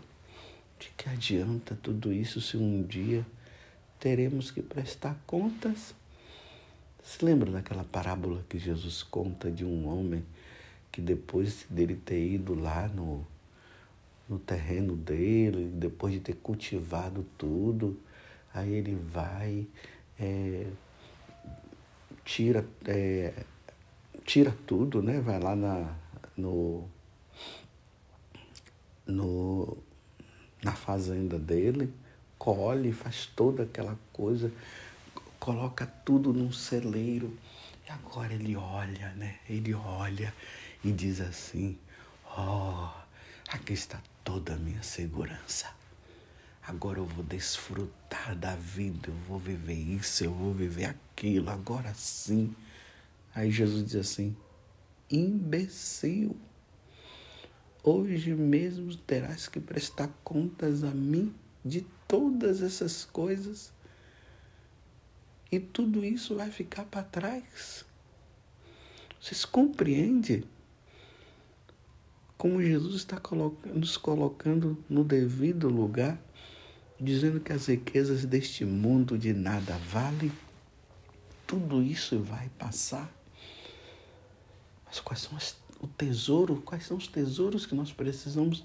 De 0.78 0.90
que 0.96 1.08
adianta 1.08 1.76
tudo 1.82 2.12
isso 2.12 2.40
se 2.40 2.56
um 2.56 2.82
dia 2.82 3.26
teremos 3.98 4.50
que 4.50 4.62
prestar 4.62 5.16
contas? 5.26 5.94
Se 7.02 7.24
lembra 7.24 7.50
daquela 7.50 7.84
parábola 7.84 8.44
que 8.48 8.58
Jesus 8.58 9.02
conta 9.02 9.50
de 9.50 9.64
um 9.64 9.88
homem 9.88 10.24
que 10.92 11.00
depois 11.00 11.66
dele 11.68 11.96
ter 11.96 12.34
ido 12.34 12.54
lá 12.54 12.88
no, 12.88 13.26
no 14.28 14.38
terreno 14.38 14.94
dele, 14.94 15.70
depois 15.74 16.12
de 16.12 16.20
ter 16.20 16.34
cultivado 16.34 17.24
tudo, 17.38 17.98
aí 18.52 18.74
ele 18.74 18.94
vai, 18.94 19.66
é, 20.18 20.66
tira, 22.24 22.66
é, 22.84 23.32
tira 24.24 24.54
tudo, 24.66 25.02
né? 25.02 25.20
Vai 25.20 25.40
lá 25.40 25.56
na, 25.56 25.96
no, 26.36 26.86
no, 29.06 29.78
na 30.62 30.72
fazenda 30.72 31.38
dele, 31.38 31.92
colhe, 32.38 32.92
faz 32.92 33.26
toda 33.26 33.62
aquela 33.62 33.98
coisa, 34.12 34.52
coloca 35.40 35.86
tudo 36.04 36.34
num 36.34 36.52
celeiro. 36.52 37.34
E 37.86 37.90
agora 37.90 38.34
ele 38.34 38.54
olha, 38.54 39.14
né? 39.14 39.38
Ele 39.48 39.72
olha 39.72 40.34
e 40.84 40.92
diz 40.92 41.22
assim: 41.22 41.78
Ó, 42.36 42.84
oh, 42.84 43.54
aqui 43.54 43.72
está 43.72 43.98
toda 44.28 44.52
a 44.52 44.58
minha 44.58 44.82
segurança. 44.82 45.74
Agora 46.62 46.98
eu 46.98 47.06
vou 47.06 47.24
desfrutar 47.24 48.36
da 48.36 48.54
vida, 48.56 49.08
eu 49.08 49.14
vou 49.26 49.38
viver 49.38 49.72
isso, 49.72 50.22
eu 50.22 50.34
vou 50.34 50.52
viver 50.52 50.84
aquilo, 50.84 51.48
agora 51.48 51.94
sim. 51.94 52.54
Aí 53.34 53.50
Jesus 53.50 53.86
diz 53.86 53.96
assim: 53.96 54.36
imbecil, 55.10 56.36
hoje 57.82 58.34
mesmo 58.34 58.94
terás 58.98 59.48
que 59.48 59.60
prestar 59.60 60.10
contas 60.22 60.84
a 60.84 60.90
mim 60.90 61.34
de 61.64 61.86
todas 62.06 62.60
essas 62.60 63.06
coisas. 63.06 63.72
E 65.50 65.58
tudo 65.58 66.04
isso 66.04 66.36
vai 66.36 66.50
ficar 66.50 66.84
para 66.84 67.02
trás. 67.02 67.82
Vocês 69.18 69.46
compreendem? 69.46 70.44
Como 72.38 72.62
Jesus 72.62 72.94
está 72.94 73.20
nos 73.74 73.96
colocando 73.96 74.78
no 74.88 75.02
devido 75.02 75.68
lugar, 75.68 76.16
dizendo 76.98 77.40
que 77.40 77.52
as 77.52 77.66
riquezas 77.66 78.24
deste 78.24 78.64
mundo 78.64 79.18
de 79.18 79.32
nada 79.32 79.76
valem, 79.90 80.30
tudo 81.44 81.82
isso 81.82 82.20
vai 82.20 82.48
passar. 82.56 83.12
Mas 84.86 85.00
quais 85.00 85.20
são 85.20 85.36
as, 85.36 85.56
o 85.80 85.88
tesouro, 85.88 86.62
quais 86.64 86.86
são 86.86 86.96
os 86.96 87.08
tesouros 87.08 87.66
que 87.66 87.74
nós 87.74 87.92
precisamos 87.92 88.64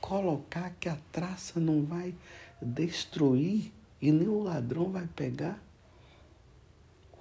colocar 0.00 0.70
que 0.80 0.88
a 0.88 0.96
traça 1.12 1.60
não 1.60 1.84
vai 1.84 2.14
destruir 2.60 3.70
e 4.00 4.10
nem 4.10 4.28
o 4.28 4.42
ladrão 4.42 4.90
vai 4.90 5.06
pegar? 5.14 5.62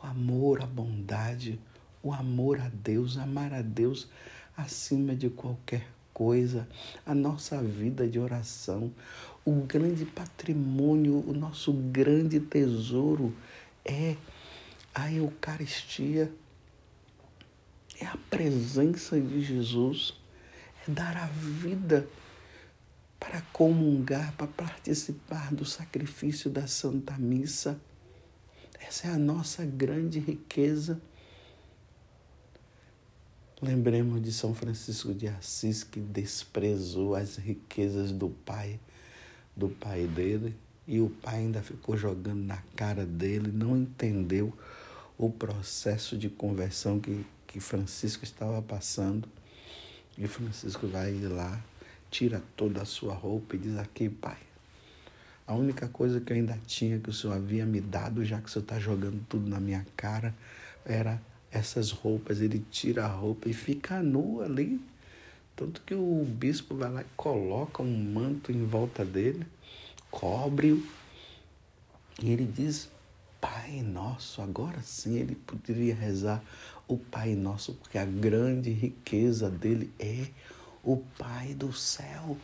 O 0.02 0.08
amor, 0.08 0.62
a 0.62 0.66
bondade, 0.66 1.60
o 2.02 2.14
amor 2.14 2.62
a 2.62 2.70
Deus, 2.70 3.18
amar 3.18 3.54
a 3.54 3.62
Deus 3.62 4.08
acima 4.60 5.16
de 5.16 5.30
qualquer 5.30 5.88
coisa, 6.14 6.68
a 7.06 7.16
nossa 7.16 7.62
vida 7.64 8.08
de 8.08 8.20
oração, 8.20 8.92
o 9.46 9.54
grande 9.62 10.06
patrimônio, 10.06 11.24
o 11.28 11.34
nosso 11.34 11.72
grande 11.72 12.40
tesouro 12.40 13.34
é 13.86 14.18
a 14.94 15.12
Eucaristia, 15.12 16.32
é 18.00 18.06
a 18.06 18.18
presença 18.30 19.20
de 19.20 19.42
Jesus, 19.42 20.14
é 20.88 20.92
dar 20.92 21.16
a 21.16 21.26
vida 21.28 22.08
para 23.20 23.42
comungar, 23.54 24.34
para 24.34 24.48
participar 24.48 25.54
do 25.54 25.66
sacrifício 25.66 26.50
da 26.50 26.68
Santa 26.68 27.18
Missa. 27.18 27.80
Essa 28.80 29.08
é 29.08 29.12
a 29.12 29.18
nossa 29.18 29.66
grande 29.66 30.20
riqueza. 30.20 31.02
Lembremos 33.62 34.22
de 34.22 34.32
São 34.32 34.56
Francisco 34.56 35.14
de 35.14 35.28
Assis 35.28 35.84
que 35.84 36.00
desprezou 36.00 37.14
as 37.14 37.36
riquezas 37.36 38.10
do 38.10 38.30
pai, 38.30 38.80
do 39.54 39.68
pai 39.68 40.08
dele, 40.08 40.56
e 40.88 41.02
o 41.02 41.10
pai 41.10 41.40
ainda 41.40 41.62
ficou 41.62 41.98
jogando 41.98 42.42
na 42.42 42.64
cara 42.74 43.06
dele, 43.06 43.52
não 43.52 43.76
entendeu 43.76 44.58
o 45.18 45.30
processo 45.30 46.18
de 46.18 46.30
conversão 46.30 47.02
que, 47.02 47.26
que 47.46 47.60
Francisco 47.60 48.24
estava 48.24 48.62
passando. 48.62 49.28
E 50.18 50.26
Francisco 50.26 50.88
vai 50.88 51.20
lá, 51.20 51.62
tira 52.10 52.42
toda 52.56 52.82
a 52.82 52.86
sua 52.86 53.14
roupa 53.14 53.58
e 53.58 53.60
diz: 53.60 53.78
Aqui, 53.78 54.08
pai, 54.08 54.38
a 55.46 55.54
única 55.54 55.90
coisa 55.90 56.22
que 56.22 56.32
eu 56.32 56.38
ainda 56.38 56.58
tinha 56.66 56.98
que 56.98 57.10
o 57.10 57.14
senhor 57.14 57.34
havia 57.34 57.66
me 57.66 57.82
dado, 57.82 58.24
já 58.24 58.40
que 58.40 58.48
o 58.48 58.50
senhor 58.50 58.64
está 58.64 58.80
jogando 58.80 59.22
tudo 59.28 59.50
na 59.50 59.60
minha 59.60 59.86
cara, 59.98 60.34
era 60.86 61.22
essas 61.52 61.92
roupas, 61.92 62.42
ele 62.42 62.64
tira 62.72 63.06
a 63.06 63.08
roupa 63.08 63.50
e 63.50 63.54
fica 63.54 64.02
nu 64.02 64.42
ali. 64.42 64.80
Tanto 65.56 65.82
que 65.82 65.94
o 65.94 66.24
bispo 66.26 66.76
vai 66.76 66.90
lá 66.92 67.02
e 67.02 67.06
coloca 67.18 67.84
um 67.84 68.12
manto 68.14 68.52
em 68.52 68.66
volta 68.66 69.04
dele, 69.04 69.46
cobre-o, 70.10 70.82
e 72.22 72.32
ele 72.32 72.46
diz: 72.46 72.90
Pai 73.42 73.82
Nosso, 73.82 74.42
agora 74.42 74.82
sim 74.82 75.18
ele 75.18 75.36
poderia 75.36 75.96
rezar 75.96 76.44
o 76.88 76.98
Pai 76.98 77.36
Nosso, 77.36 77.74
porque 77.74 77.98
a 77.98 78.06
grande 78.06 78.72
riqueza 78.72 79.50
dele 79.50 79.92
é 80.00 80.28
o 80.84 80.98
Pai 81.18 81.54
do 81.54 81.72
céu. 81.74 82.38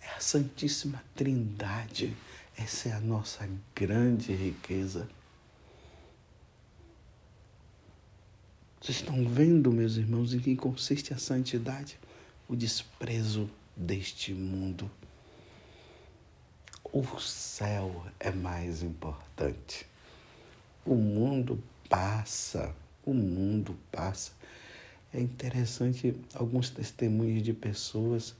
É 0.00 0.16
a 0.16 0.20
Santíssima 0.20 1.02
Trindade. 1.14 2.16
Essa 2.56 2.90
é 2.90 2.92
a 2.92 3.00
nossa 3.00 3.48
grande 3.74 4.32
riqueza. 4.32 5.08
Vocês 8.80 8.96
estão 8.96 9.26
vendo, 9.26 9.70
meus 9.70 9.96
irmãos, 9.96 10.32
em 10.32 10.38
que 10.38 10.56
consiste 10.56 11.12
a 11.12 11.18
santidade? 11.18 11.98
O 12.48 12.56
desprezo 12.56 13.50
deste 13.76 14.32
mundo. 14.32 14.90
O 16.90 17.04
céu 17.20 18.06
é 18.18 18.30
mais 18.30 18.82
importante. 18.82 19.86
O 20.82 20.94
mundo 20.94 21.62
passa, 21.90 22.74
o 23.04 23.12
mundo 23.12 23.76
passa. 23.92 24.32
É 25.12 25.20
interessante 25.20 26.14
alguns 26.34 26.70
testemunhos 26.70 27.42
de 27.42 27.52
pessoas 27.52 28.34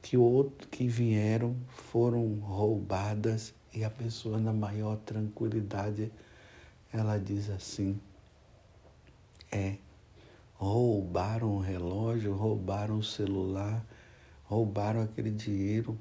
que 0.00 0.16
outro 0.16 0.68
que 0.68 0.86
vieram 0.86 1.56
foram 1.90 2.34
roubadas 2.34 3.52
e 3.74 3.82
a 3.82 3.90
pessoa 3.90 4.38
na 4.38 4.52
maior 4.52 4.96
tranquilidade 4.98 6.12
ela 6.92 7.18
diz 7.18 7.50
assim: 7.50 8.00
é. 9.50 9.76
Roubaram 10.54 11.56
o 11.56 11.58
relógio, 11.58 12.34
roubaram 12.34 12.98
o 12.98 13.02
celular, 13.02 13.84
roubaram 14.44 15.00
aquele 15.00 15.30
dinheiro, 15.30 15.98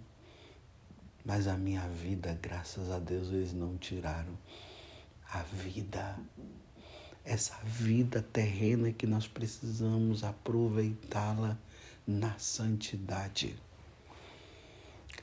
mas 1.23 1.47
a 1.47 1.55
minha 1.57 1.87
vida, 1.87 2.37
graças 2.41 2.91
a 2.91 2.99
Deus, 2.99 3.29
eles 3.29 3.53
não 3.53 3.77
tiraram. 3.77 4.37
A 5.31 5.43
vida, 5.43 6.19
essa 7.23 7.57
vida 7.63 8.21
terrena 8.21 8.91
que 8.91 9.07
nós 9.07 9.27
precisamos 9.27 10.23
aproveitá-la 10.23 11.57
na 12.05 12.37
santidade. 12.37 13.55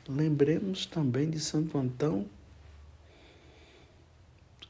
Lembremos 0.08 0.86
também 0.86 1.28
de 1.28 1.40
Santo 1.40 1.76
Antão, 1.76 2.26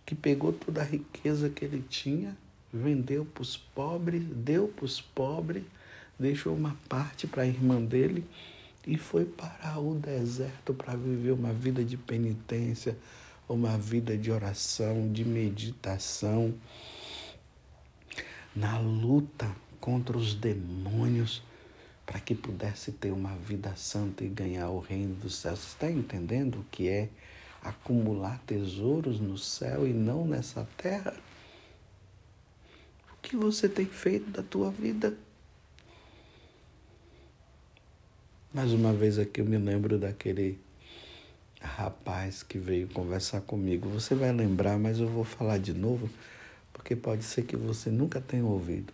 que 0.04 0.14
pegou 0.14 0.52
toda 0.52 0.80
a 0.80 0.84
riqueza 0.84 1.50
que 1.50 1.64
ele 1.64 1.82
tinha 1.82 2.36
vendeu 2.72 3.24
para 3.24 3.42
os 3.42 3.56
pobres, 3.56 4.22
deu 4.24 4.68
para 4.68 4.84
os 4.84 5.00
pobres, 5.00 5.62
deixou 6.18 6.54
uma 6.54 6.76
parte 6.88 7.26
para 7.26 7.42
a 7.42 7.46
irmã 7.46 7.82
dele 7.82 8.24
e 8.86 8.96
foi 8.96 9.24
para 9.24 9.78
o 9.78 9.94
deserto 9.94 10.72
para 10.72 10.94
viver 10.94 11.32
uma 11.32 11.52
vida 11.52 11.84
de 11.84 11.96
penitência, 11.96 12.96
uma 13.48 13.76
vida 13.76 14.16
de 14.16 14.30
oração, 14.30 15.12
de 15.12 15.24
meditação, 15.24 16.54
na 18.54 18.78
luta 18.78 19.50
contra 19.80 20.16
os 20.16 20.34
demônios, 20.34 21.42
para 22.04 22.20
que 22.20 22.34
pudesse 22.34 22.92
ter 22.92 23.10
uma 23.10 23.36
vida 23.36 23.74
santa 23.76 24.24
e 24.24 24.28
ganhar 24.28 24.70
o 24.70 24.78
reino 24.78 25.14
dos 25.16 25.34
céus. 25.34 25.58
Você 25.58 25.66
está 25.66 25.90
entendendo 25.90 26.60
o 26.60 26.66
que 26.70 26.88
é 26.88 27.08
acumular 27.60 28.40
tesouros 28.46 29.18
no 29.18 29.36
céu 29.36 29.86
e 29.86 29.92
não 29.92 30.24
nessa 30.24 30.66
terra? 30.76 31.14
Que 33.26 33.36
você 33.36 33.68
tem 33.68 33.86
feito 33.86 34.30
da 34.30 34.40
tua 34.40 34.70
vida? 34.70 35.12
Mais 38.54 38.72
uma 38.72 38.92
vez 38.92 39.18
aqui 39.18 39.40
eu 39.40 39.44
me 39.44 39.58
lembro 39.58 39.98
daquele 39.98 40.60
rapaz 41.60 42.44
que 42.44 42.56
veio 42.56 42.86
conversar 42.86 43.40
comigo. 43.40 43.88
Você 43.88 44.14
vai 44.14 44.32
lembrar, 44.32 44.78
mas 44.78 45.00
eu 45.00 45.08
vou 45.08 45.24
falar 45.24 45.58
de 45.58 45.74
novo, 45.74 46.08
porque 46.72 46.94
pode 46.94 47.24
ser 47.24 47.42
que 47.42 47.56
você 47.56 47.90
nunca 47.90 48.20
tenha 48.20 48.44
ouvido. 48.44 48.92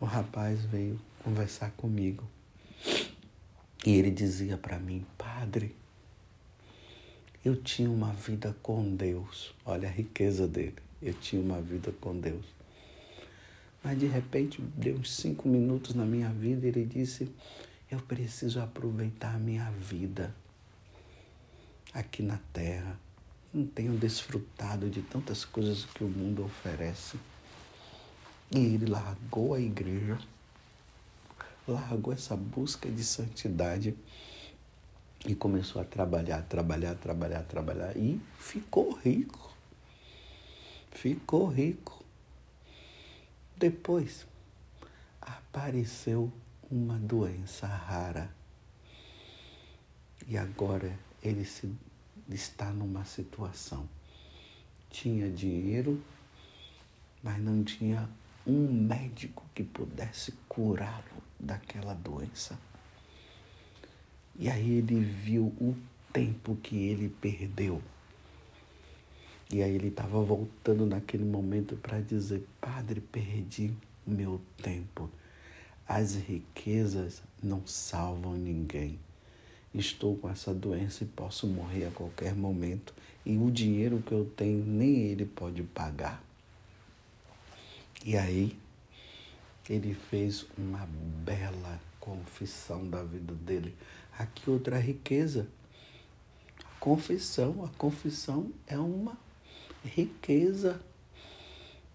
O 0.00 0.06
rapaz 0.06 0.64
veio 0.64 0.98
conversar 1.22 1.72
comigo 1.72 2.26
e 3.84 3.98
ele 3.98 4.10
dizia 4.10 4.56
para 4.56 4.78
mim, 4.78 5.04
padre, 5.18 5.76
eu 7.44 7.54
tinha 7.54 7.90
uma 7.90 8.14
vida 8.14 8.56
com 8.62 8.96
Deus. 8.96 9.54
Olha 9.66 9.90
a 9.90 9.92
riqueza 9.92 10.48
dele. 10.48 10.76
Eu 11.02 11.12
tinha 11.12 11.42
uma 11.42 11.60
vida 11.60 11.92
com 12.00 12.18
Deus. 12.18 12.59
Mas 13.82 13.98
de 13.98 14.06
repente, 14.06 14.60
deu 14.60 14.96
uns 14.96 15.14
cinco 15.14 15.48
minutos 15.48 15.94
na 15.94 16.04
minha 16.04 16.28
vida, 16.28 16.66
ele 16.66 16.84
disse: 16.84 17.30
Eu 17.90 17.98
preciso 18.00 18.60
aproveitar 18.60 19.34
a 19.34 19.38
minha 19.38 19.70
vida 19.70 20.34
aqui 21.92 22.22
na 22.22 22.38
terra. 22.52 22.98
Não 23.52 23.66
tenho 23.66 23.96
desfrutado 23.96 24.88
de 24.88 25.02
tantas 25.02 25.44
coisas 25.44 25.84
que 25.84 26.04
o 26.04 26.08
mundo 26.08 26.44
oferece. 26.44 27.18
E 28.52 28.58
ele 28.58 28.86
largou 28.86 29.54
a 29.54 29.60
igreja, 29.60 30.18
largou 31.66 32.12
essa 32.12 32.36
busca 32.36 32.90
de 32.90 33.02
santidade 33.02 33.94
e 35.26 35.34
começou 35.34 35.80
a 35.80 35.84
trabalhar, 35.84 36.42
trabalhar, 36.42 36.94
trabalhar, 36.96 37.42
trabalhar 37.44 37.96
e 37.96 38.20
ficou 38.38 38.92
rico. 38.92 39.54
Ficou 40.90 41.46
rico. 41.46 41.99
Depois 43.60 44.26
apareceu 45.20 46.32
uma 46.70 46.98
doença 46.98 47.66
rara. 47.66 48.34
E 50.26 50.38
agora 50.38 50.98
ele 51.22 51.44
se, 51.44 51.70
está 52.30 52.70
numa 52.70 53.04
situação. 53.04 53.86
Tinha 54.88 55.28
dinheiro, 55.30 56.02
mas 57.22 57.38
não 57.38 57.62
tinha 57.62 58.08
um 58.46 58.72
médico 58.72 59.44
que 59.54 59.62
pudesse 59.62 60.32
curá-lo 60.48 61.22
daquela 61.38 61.92
doença. 61.92 62.58
E 64.36 64.48
aí 64.48 64.78
ele 64.78 65.00
viu 65.00 65.48
o 65.60 65.76
tempo 66.14 66.56
que 66.62 66.76
ele 66.76 67.10
perdeu. 67.10 67.82
E 69.52 69.62
aí 69.62 69.74
ele 69.74 69.88
estava 69.88 70.22
voltando 70.22 70.86
naquele 70.86 71.24
momento 71.24 71.76
para 71.76 72.00
dizer: 72.00 72.46
Padre, 72.60 73.00
perdi 73.00 73.72
meu 74.06 74.40
tempo. 74.62 75.10
As 75.88 76.14
riquezas 76.14 77.20
não 77.42 77.66
salvam 77.66 78.34
ninguém. 78.34 78.96
Estou 79.74 80.16
com 80.16 80.30
essa 80.30 80.54
doença 80.54 81.02
e 81.02 81.06
posso 81.06 81.48
morrer 81.48 81.86
a 81.86 81.90
qualquer 81.90 82.34
momento. 82.34 82.94
E 83.26 83.36
o 83.36 83.50
dinheiro 83.50 84.02
que 84.06 84.12
eu 84.12 84.24
tenho, 84.36 84.64
nem 84.64 84.98
ele 84.98 85.26
pode 85.26 85.62
pagar. 85.64 86.22
E 88.04 88.16
aí, 88.16 88.56
ele 89.68 89.94
fez 89.94 90.46
uma 90.56 90.88
bela 91.24 91.80
confissão 91.98 92.88
da 92.88 93.02
vida 93.02 93.34
dele. 93.34 93.74
Aqui 94.16 94.48
outra 94.48 94.78
riqueza. 94.78 95.48
Confissão, 96.78 97.64
a 97.64 97.68
confissão 97.76 98.50
é 98.66 98.78
uma 98.78 99.18
riqueza. 99.84 100.80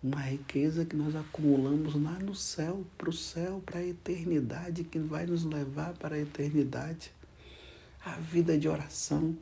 Uma 0.02 0.22
riqueza 0.22 0.86
que 0.86 0.96
nós 0.96 1.16
acumulamos 1.16 1.96
lá 1.96 2.20
no 2.20 2.36
céu, 2.36 2.86
para 2.98 3.10
o 3.10 3.14
céu, 3.14 3.62
para 3.66 3.80
a 3.80 3.86
eternidade, 3.86 4.84
que 4.84 5.00
vai 5.00 5.26
nos 5.26 5.44
levar 5.44 5.94
para 5.94 6.16
a 6.16 6.20
eternidade. 6.20 7.12
A 8.06 8.12
vida 8.18 8.58
de 8.58 8.68
oração, 8.68 9.36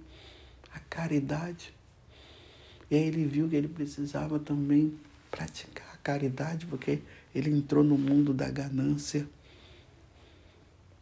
a 0.74 0.80
caridade. 0.80 1.74
E 2.90 2.96
aí 2.96 3.04
ele 3.04 3.26
viu 3.26 3.50
que 3.50 3.56
ele 3.56 3.68
precisava 3.68 4.40
também 4.40 4.98
praticar 5.30 5.94
caridade, 6.04 6.66
porque 6.66 7.02
ele 7.34 7.50
entrou 7.50 7.84
no 7.84 7.98
mundo 7.98 8.34
da 8.34 8.50
ganância. 8.50 9.28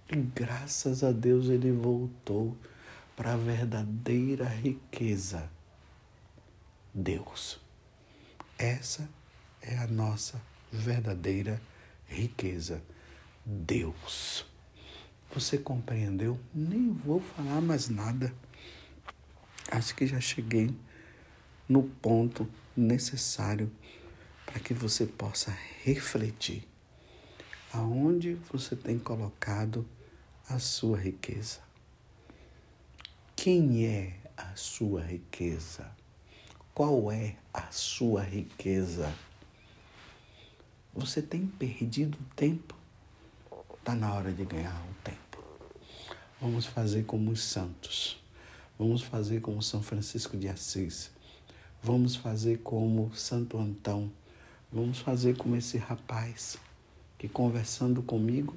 E 0.10 0.16
graças 0.16 1.04
a 1.04 1.12
Deus 1.12 1.50
ele 1.50 1.72
voltou 1.72 2.56
para 3.16 3.34
a 3.34 3.38
verdadeira 3.38 4.46
riqueza. 4.46 5.50
Deus. 6.94 7.60
Essa 8.58 9.10
é 9.62 9.78
a 9.78 9.88
nossa 9.88 10.42
verdadeira 10.72 11.62
riqueza. 12.08 12.82
Deus. 13.46 14.46
Você 15.34 15.58
compreendeu? 15.58 16.40
Nem 16.54 16.92
vou 16.92 17.22
falar 17.22 17.62
mais 17.62 17.90
nada. 17.90 18.34
Acho 19.72 19.96
que 19.96 20.06
já 20.06 20.20
cheguei 20.20 20.76
no 21.68 21.84
ponto 21.84 22.48
necessário 22.76 23.72
para 24.46 24.60
que 24.60 24.74
você 24.74 25.06
possa 25.06 25.58
refletir 25.84 26.68
aonde 27.72 28.36
você 28.52 28.76
tem 28.76 29.00
colocado 29.00 29.88
a 30.50 30.60
sua 30.60 30.98
riqueza. 30.98 31.60
Quem 33.36 33.86
é 33.86 34.20
a 34.36 34.56
sua 34.56 35.02
riqueza? 35.02 35.90
Qual 36.74 37.12
é 37.12 37.36
a 37.54 37.72
sua 37.72 38.22
riqueza? 38.22 39.14
Você 40.94 41.22
tem 41.22 41.46
perdido 41.46 42.18
tempo? 42.36 42.76
Está 43.78 43.96
na 43.96 44.14
hora 44.14 44.32
de 44.32 44.46
ganhar 44.46 44.82
o 44.90 44.94
tempo. 45.04 45.44
Vamos 46.40 46.66
fazer 46.66 47.04
como 47.06 47.32
os 47.32 47.44
santos. 47.44 48.22
Vamos 48.78 49.02
fazer 49.02 49.42
como 49.42 49.62
São 49.62 49.82
Francisco 49.84 50.38
de 50.38 50.48
Assis. 50.48 51.12
Vamos 51.84 52.16
fazer 52.16 52.60
como 52.60 53.14
Santo 53.16 53.58
Antão 53.58 54.12
Vamos 54.74 55.00
fazer 55.00 55.36
como 55.36 55.58
esse 55.58 55.78
rapaz 55.78 56.58
que, 57.18 57.28
conversando 57.28 58.02
comigo, 58.02 58.56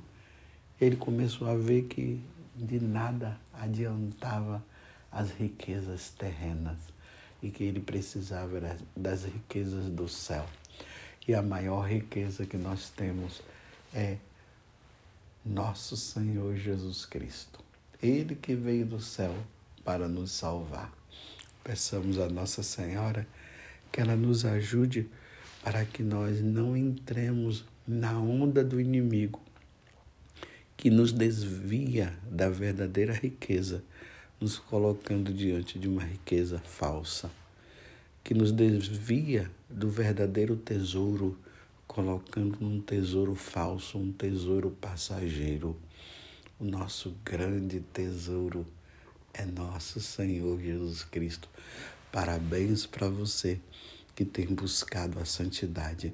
ele 0.81 0.95
começou 0.95 1.49
a 1.49 1.57
ver 1.57 1.87
que 1.89 2.23
de 2.55 2.79
nada 2.79 3.37
adiantava 3.53 4.65
as 5.11 5.33
riquezas 5.33 6.11
terrenas 6.11 6.79
e 7.45 7.51
que 7.51 7.63
ele 7.63 7.81
precisava 7.81 8.79
das 8.97 9.25
riquezas 9.25 9.91
do 9.91 10.09
céu. 10.09 10.47
E 11.29 11.35
a 11.35 11.43
maior 11.43 11.83
riqueza 11.83 12.47
que 12.47 12.57
nós 12.57 12.89
temos 12.89 13.43
é 13.95 14.17
nosso 15.45 15.95
Senhor 15.95 16.57
Jesus 16.57 17.05
Cristo. 17.05 17.61
Ele 18.03 18.35
que 18.35 18.55
veio 18.55 18.87
do 18.87 18.99
céu 18.99 19.35
para 19.85 20.09
nos 20.09 20.33
salvar. 20.33 20.91
Peçamos 21.63 22.19
a 22.19 22.29
Nossa 22.31 22.63
Senhora 22.63 23.27
que 23.93 24.01
ela 24.01 24.17
nos 24.17 24.47
ajude 24.47 25.07
para 25.63 25.85
que 25.85 26.03
nós 26.03 26.41
não 26.41 26.75
entremos 26.75 27.65
na 27.87 28.19
onda 28.19 28.65
do 28.65 28.81
inimigo 28.81 29.41
que 30.79 30.91
nos 30.91 31.13
desvia 31.13 32.13
da 32.31 32.49
verdadeira 32.49 33.13
riqueza, 33.13 33.83
nos 34.45 34.59
colocando 34.59 35.33
diante 35.33 35.79
de 35.79 35.89
uma 35.89 36.05
riqueza 36.05 36.59
falsa, 36.59 37.31
que 38.23 38.35
nos 38.35 38.53
desvia 38.53 39.51
do 39.71 39.89
verdadeiro 39.89 40.55
tesouro, 40.55 41.39
colocando 41.87 42.63
um 42.63 42.79
tesouro 42.79 43.35
falso, 43.35 43.97
um 43.97 44.13
tesouro 44.13 44.71
passageiro. 44.71 45.75
O 46.61 46.65
nosso 46.67 47.17
grande 47.25 47.81
tesouro 47.91 48.67
é 49.33 49.47
nosso 49.47 49.99
Senhor 49.99 50.61
Jesus 50.61 51.05
Cristo. 51.05 51.49
Parabéns 52.13 52.85
para 52.85 53.09
você 53.09 53.59
que 54.15 54.27
tem 54.27 54.45
buscado 54.45 55.19
a 55.21 55.25
santidade. 55.25 56.13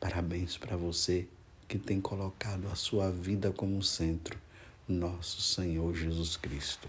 Parabéns 0.00 0.56
para 0.56 0.78
você 0.78 1.28
que 1.68 1.78
tem 1.78 2.00
colocado 2.00 2.68
a 2.68 2.74
sua 2.74 3.10
vida 3.10 3.52
como 3.52 3.82
centro, 3.82 4.38
nosso 4.88 5.42
Senhor 5.42 5.94
Jesus 5.94 6.38
Cristo. 6.38 6.88